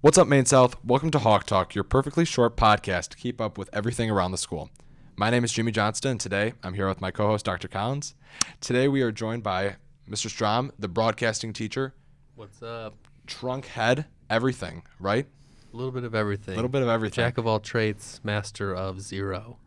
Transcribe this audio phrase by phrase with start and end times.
[0.00, 0.76] What's up, Maine South?
[0.84, 4.38] Welcome to Hawk Talk, your perfectly short podcast to keep up with everything around the
[4.38, 4.70] school.
[5.16, 7.66] My name is Jimmy Johnston, and today I'm here with my co host, Dr.
[7.66, 8.14] Collins.
[8.60, 9.76] Today we are joined by
[10.08, 10.28] Mr.
[10.30, 11.94] Strom, the broadcasting teacher,
[12.36, 12.94] What's up?
[13.26, 15.26] trunk head, everything, right?
[15.72, 16.54] A little bit of everything.
[16.54, 17.16] A little bit of everything.
[17.24, 19.58] Jack of all trades, master of zero.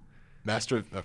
[0.45, 0.83] Master.
[0.95, 1.01] uh,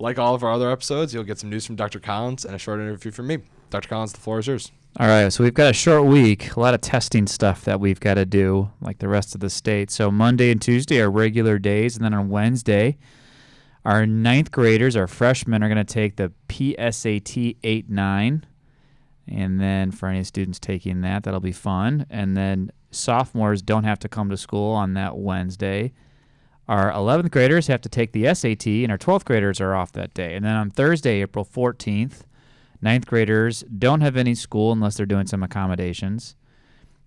[0.00, 2.00] like all of our other episodes, you'll get some news from Dr.
[2.00, 3.38] Collins and a short interview from me.
[3.70, 3.88] Dr.
[3.88, 4.72] Collins, the floor is yours.
[4.98, 8.00] All right, so we've got a short week, a lot of testing stuff that we've
[8.00, 9.90] got to do, like the rest of the state.
[9.90, 12.96] So Monday and Tuesday are regular days, and then on Wednesday,
[13.84, 18.46] our ninth graders, our freshmen, are going to take the PSAT 8 9.
[19.28, 22.06] And then for any students taking that, that'll be fun.
[22.08, 25.92] And then sophomores don't have to come to school on that Wednesday.
[26.68, 30.14] Our 11th graders have to take the SAT, and our 12th graders are off that
[30.14, 30.34] day.
[30.34, 32.22] And then on Thursday, April 14th,
[32.86, 36.36] Ninth graders don't have any school unless they're doing some accommodations.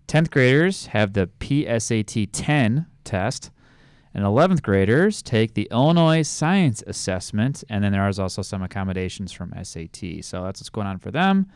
[0.07, 3.49] Tenth graders have the PSAT 10 test.
[4.13, 7.63] And 11th graders take the Illinois Science Assessment.
[7.69, 10.25] And then there is also some accommodations from SAT.
[10.25, 11.47] So that's what's going on for them.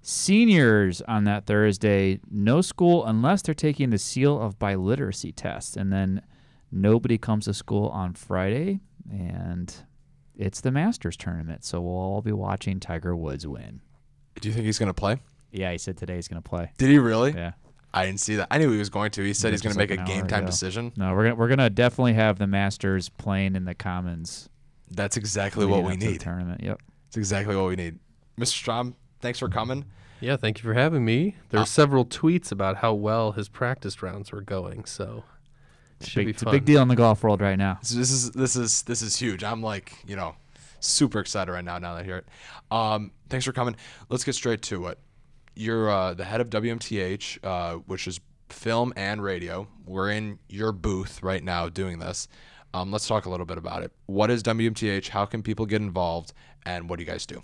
[0.00, 5.76] Seniors on that Thursday, no school unless they're taking the Seal of Biliteracy test.
[5.76, 6.22] And then
[6.70, 8.78] nobody comes to school on Friday.
[9.10, 9.74] And
[10.36, 13.80] it's the Masters tournament, so we'll all be watching Tiger Woods win.
[14.40, 15.18] Do you think he's going to play?
[15.52, 16.72] Yeah, he said today he's going to play.
[16.78, 17.32] Did he really?
[17.32, 17.52] Yeah.
[17.92, 18.48] I didn't see that.
[18.50, 19.22] I knew he was going to.
[19.22, 20.46] He said he's going to make like a game time ago.
[20.46, 20.92] decision.
[20.96, 24.48] No, we're gonna we're gonna definitely have the Masters playing in the Commons.
[24.90, 26.20] That's exactly what we up the need.
[26.20, 26.60] tournament.
[26.62, 26.80] Yep.
[27.06, 28.00] It's exactly what we need.
[28.36, 28.46] Mr.
[28.48, 29.84] Strom, thanks for coming.
[30.20, 31.36] Yeah, thank you for having me.
[31.50, 35.33] There Uh, were several tweets about how well his practice rounds were going, so it
[36.06, 36.52] should Big, be it's a fun.
[36.52, 37.78] big deal in the golf world right now.
[37.80, 39.42] This, this is this is this is huge.
[39.44, 40.34] I'm like, you know,
[40.80, 42.26] super excited right now now that I hear it.
[42.70, 43.76] Um, thanks for coming.
[44.08, 44.98] Let's get straight to it.
[45.56, 49.66] You're uh, the head of WMTH, uh, which is film and radio.
[49.86, 52.28] We're in your booth right now doing this.
[52.72, 53.92] Um, let's talk a little bit about it.
[54.06, 55.08] What is WMTH?
[55.08, 56.32] How can people get involved?
[56.66, 57.40] And what do you guys do?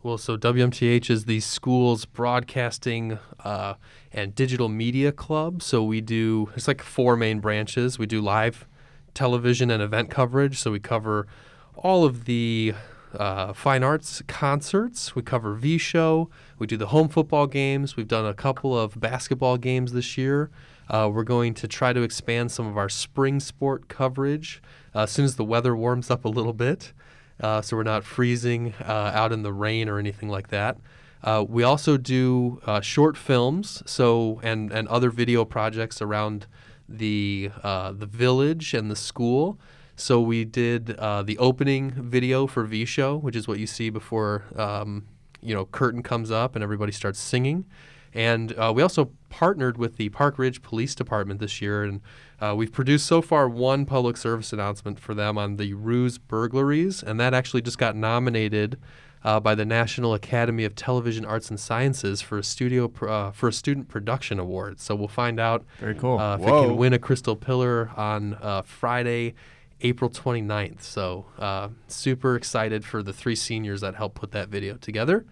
[0.00, 3.74] Well, so WMTH is the school's broadcasting uh,
[4.12, 5.60] and digital media club.
[5.60, 7.98] So we do, it's like four main branches.
[7.98, 8.68] We do live
[9.14, 10.60] television and event coverage.
[10.60, 11.26] So we cover
[11.74, 12.74] all of the
[13.12, 15.16] uh, fine arts concerts.
[15.16, 16.30] We cover V Show.
[16.60, 17.96] We do the home football games.
[17.96, 20.48] We've done a couple of basketball games this year.
[20.88, 24.62] Uh, we're going to try to expand some of our spring sport coverage
[24.94, 26.92] uh, as soon as the weather warms up a little bit
[27.40, 30.76] uh, so we're not freezing uh, out in the rain or anything like that.
[31.22, 36.46] Uh, we also do uh, short films, so and and other video projects around
[36.88, 39.58] the the village and the school.
[39.96, 44.44] So we did the opening video for V Show, which is what you see before
[44.56, 45.08] um,
[45.40, 47.64] you know curtain comes up and everybody starts singing.
[48.14, 52.00] And uh, we also partnered with the Park Ridge Police Department this year, and
[52.40, 57.02] uh, we've produced so far one public service announcement for them on the ruse burglaries,
[57.02, 58.78] and that actually just got nominated
[59.24, 63.48] uh, by the National Academy of Television Arts and Sciences for a studio uh, for
[63.48, 64.80] a student production award.
[64.80, 66.18] So we'll find out Very cool.
[66.18, 69.34] uh, if it can win a Crystal Pillar on uh, Friday,
[69.80, 70.82] April 29th.
[70.82, 75.24] So uh, super excited for the three seniors that helped put that video together.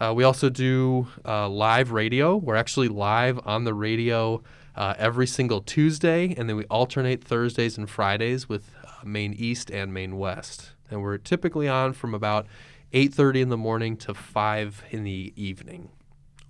[0.00, 2.36] Uh, we also do uh, live radio.
[2.36, 4.42] We're actually live on the radio
[4.76, 9.70] uh, every single Tuesday, and then we alternate Thursdays and Fridays with uh, Maine East
[9.70, 10.72] and Maine West.
[10.90, 12.46] And we're typically on from about
[12.92, 15.90] 8:30 in the morning to 5 in the evening.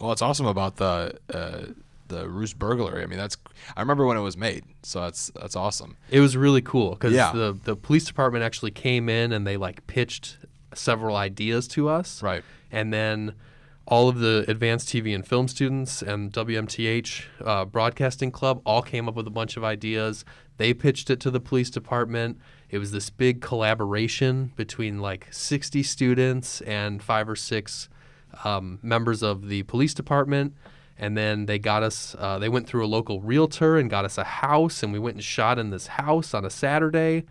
[0.01, 1.67] Well, it's awesome about the uh,
[2.09, 3.03] the ruse burglary.
[3.03, 3.37] I mean, that's
[3.77, 5.97] I remember when it was made, so that's that's awesome.
[6.11, 7.31] It was really cool because Yeah.
[7.33, 10.37] the the police department actually came in and they like pitched
[10.75, 12.23] several ideas to us.
[12.23, 12.43] Right.
[12.71, 13.35] And then
[13.87, 19.09] all of the advanced TV and film students and WMTH uh, Broadcasting Club all came
[19.09, 20.25] up with a bunch of ideas.
[20.57, 22.39] They pitched it to the police department.
[22.71, 27.89] It was this big collaboration between like 60 students and five or six
[28.43, 30.55] um, members of the police department.
[30.97, 34.17] And then they got us, uh, they went through a local realtor and got us
[34.17, 34.83] a house.
[34.83, 37.25] And we went and shot in this house on a Saturday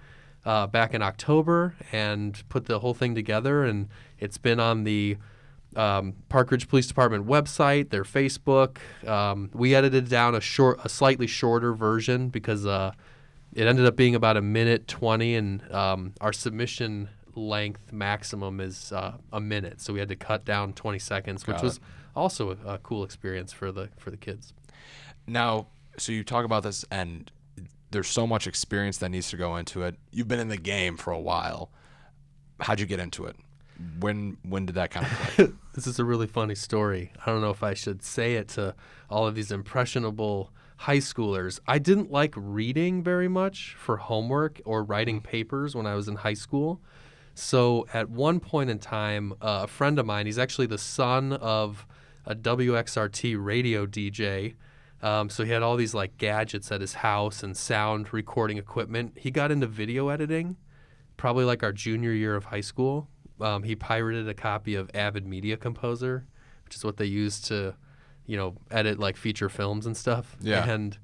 [0.46, 3.64] uh, back in October and put the whole thing together.
[3.64, 5.18] And it's been on the
[5.76, 8.78] um, Park Ridge Police Department website, their Facebook.
[9.08, 12.92] Um, we edited down a short, a slightly shorter version because uh,
[13.54, 18.92] it ended up being about a minute twenty, and um, our submission length maximum is
[18.92, 21.80] uh, a minute, so we had to cut down twenty seconds, which Got was
[22.16, 24.54] also a, a cool experience for the for the kids.
[25.26, 25.68] Now,
[25.98, 27.32] so you talk about this, and
[27.94, 29.96] there's so much experience that needs to go into it.
[30.12, 31.72] You've been in the game for a while.
[32.60, 33.36] How'd you get into it?
[34.00, 35.48] When when did that kind of play?
[35.74, 37.12] This is a really funny story.
[37.26, 38.76] I don't know if I should say it to
[39.10, 41.60] all of these impressionable high schoolers.
[41.66, 46.18] I didn't like reading very much for homework or writing papers when I was in
[46.18, 46.82] high school.
[47.36, 51.34] So at one point in time, uh, a friend of mine, he's actually the son
[51.34, 51.88] of
[52.26, 54.56] a WXRT radio DJ.
[55.04, 59.18] Um, so he had all these like gadgets at his house and sound recording equipment.
[59.18, 60.56] He got into video editing,
[61.18, 63.10] probably like our junior year of high school.
[63.42, 66.26] Um, he pirated a copy of Avid Media Composer,
[66.64, 67.76] which is what they use to,
[68.26, 70.38] you know, edit like feature films and stuff.
[70.40, 70.66] Yeah.
[70.70, 70.98] And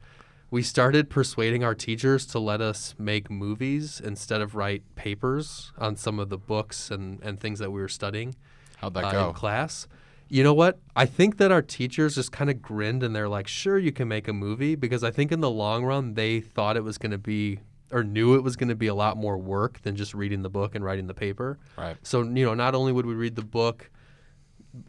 [0.50, 5.98] we started persuading our teachers to let us make movies instead of write papers on
[5.98, 8.36] some of the books and, and things that we were studying
[8.78, 9.28] How'd that uh, go?
[9.28, 9.88] in class.
[10.30, 10.80] You know what?
[10.96, 14.08] I think that our teachers just kind of grinned and they're like, sure, you can
[14.08, 17.12] make a movie because I think in the long run, they thought it was going
[17.12, 17.60] to be
[17.92, 20.50] or knew it was going to be a lot more work than just reading the
[20.50, 21.58] book and writing the paper.
[21.76, 21.98] Right.
[22.04, 23.90] So, you know, not only would we read the book,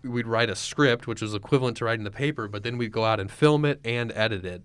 [0.05, 3.05] we'd write a script, which was equivalent to writing the paper, but then we'd go
[3.05, 4.63] out and film it and edit it.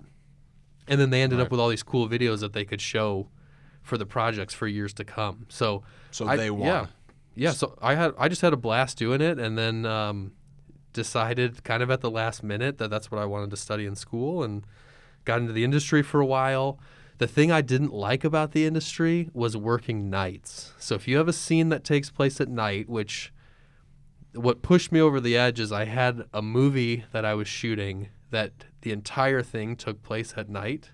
[0.89, 1.45] And then they ended Right.
[1.45, 3.29] up with all these cool videos that they could show
[3.81, 5.45] for the projects for years to come.
[5.47, 6.67] So, So I- they won.
[6.67, 6.85] Yeah,
[7.35, 7.51] yeah.
[7.51, 10.33] So I had I just had a blast doing it, and then um,
[10.95, 13.95] decided kind of at the last minute that that's what I wanted to study in
[13.95, 14.65] school, and
[15.25, 16.79] got into the industry for a while.
[17.17, 20.73] The thing I didn't like about the industry was working nights.
[20.79, 23.31] So if you have a scene that takes place at night, which
[24.33, 28.09] what pushed me over the edge is I had a movie that I was shooting
[28.31, 30.91] that the entire thing took place at night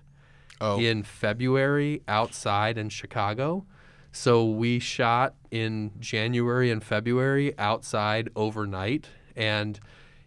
[0.60, 3.66] Oh, in February outside in Chicago.
[4.12, 9.08] So we shot in January and February outside overnight.
[9.36, 9.78] And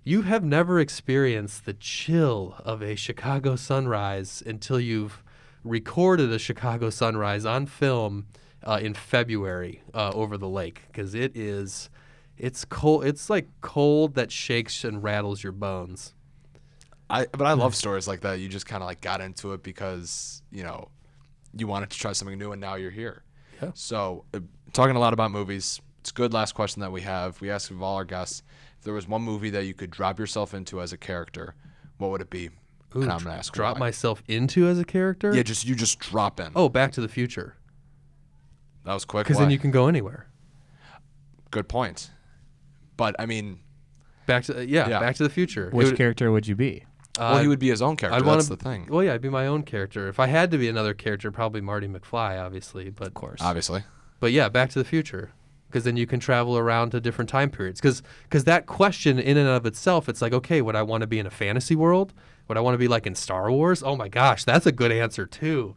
[0.03, 5.23] you have never experienced the chill of a Chicago sunrise until you've
[5.63, 8.27] recorded a Chicago sunrise on film
[8.63, 11.89] uh, in February uh, over the lake because it is.
[12.37, 13.05] It's cold.
[13.05, 16.13] It's like cold that shakes and rattles your bones.
[17.09, 18.39] I but I love stories like that.
[18.39, 20.89] You just kind of like got into it because you know
[21.55, 23.23] you wanted to try something new, and now you're here.
[23.61, 23.71] Yeah.
[23.73, 24.39] So uh,
[24.73, 25.81] talking a lot about movies.
[26.05, 27.41] It's a good last question that we have.
[27.41, 28.43] We ask of all our guests
[28.77, 31.55] if there was one movie that you could drop yourself into as a character,
[31.97, 32.51] what would it be?
[32.95, 33.79] Ooh, and I'm gonna ask drop why.
[33.79, 35.33] myself into as a character.
[35.33, 36.51] Yeah, just you just drop in.
[36.55, 37.55] Oh, Back to the Future.
[38.83, 39.25] that was quick.
[39.25, 40.27] Because then you can go anywhere.
[41.49, 42.11] Good point.
[42.97, 43.61] But I mean,
[44.27, 44.99] Back to yeah, Yeah.
[44.99, 45.69] Back to the Future.
[45.69, 46.85] It Which would- character would you be?
[47.17, 48.15] well, uh, he would be his own character.
[48.19, 48.85] I'd wanna- That's the thing.
[48.91, 50.07] Well, yeah, I'd be my own character.
[50.07, 52.91] If I had to be another character, probably Marty McFly, obviously.
[52.91, 53.41] But Of course.
[53.41, 53.85] Obviously.
[54.19, 55.31] but yeah, Back to the Future.
[55.67, 57.81] Because then you can travel around to different time periods.
[57.81, 61.07] Because because that question, in and of itself, it's like, okay, would I want to
[61.07, 62.13] be in a fantasy world?
[62.47, 63.81] Would I want to be like in Star Wars?
[63.83, 65.75] Oh my gosh, that's a good answer too.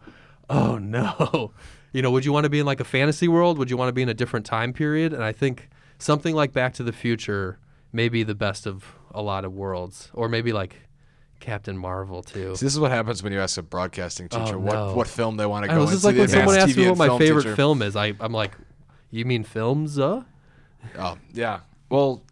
[0.51, 1.53] Oh no.
[1.93, 3.57] You know, would you want to be in like a fantasy world?
[3.59, 5.13] Would you want to be in a different time period?
[5.15, 7.59] And I think something like Back to the Future
[7.93, 10.11] may be the best of a lot of worlds.
[10.13, 10.77] Or maybe like
[11.41, 12.55] Captain Marvel too.
[12.57, 14.95] See, this is what happens when you ask a broadcasting teacher Oh, what, no.
[14.95, 15.91] what film they want to go know, into.
[15.93, 17.57] this is like when someone asks me what my favorite teacher.
[17.57, 17.97] film is.
[17.97, 18.53] I, I'm like,
[19.11, 19.99] you mean films?
[19.99, 20.23] Uh?
[20.99, 21.61] Oh, yeah.
[21.91, 22.23] Well,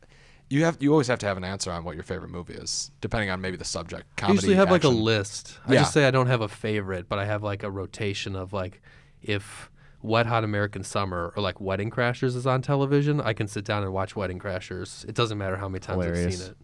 [0.49, 2.91] you have you always have to have an answer on what your favorite movie is,
[3.01, 4.05] depending on maybe the subject.
[4.19, 5.03] I Comedy, usually have like a action.
[5.03, 5.59] list.
[5.67, 5.81] I Yeah.
[5.81, 8.81] just say I don't have a favorite, but I have like a rotation of like
[9.23, 9.71] if
[10.03, 13.83] Wet Hot American Summer or like Wedding Crashers is on television, I can sit down
[13.83, 15.05] and watch Wedding Crashers.
[15.09, 16.57] It doesn't matter how many times I've seen it.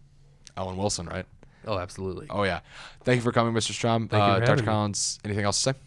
[0.55, 1.25] Owen Wilson, right?
[1.65, 2.27] Oh, absolutely.
[2.29, 2.59] Oh yeah.
[3.03, 3.71] Thank you for coming, Mr.
[3.71, 4.07] Strom.
[4.07, 4.49] Thank you uh, for Dr.
[4.51, 4.71] having me.
[4.71, 5.79] Collins, anything else to say?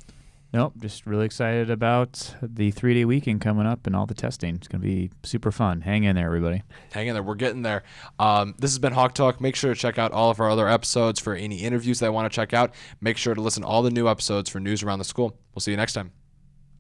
[0.57, 4.55] Nope, just really excited about the three day weekend coming up and all the testing.
[4.55, 5.83] It's going to be super fun.
[5.83, 6.63] Hang in there, everybody.
[6.93, 7.23] Hang in there.
[7.23, 7.83] We're getting there.
[8.19, 9.39] Um, this has been Hawk Talk.
[9.39, 12.09] Make sure to check out all of our other episodes for any interviews that I
[12.09, 12.73] want to check out.
[13.03, 15.39] Make sure to listen to all the new episodes for news around the school.
[15.55, 16.13] We'll see you next time.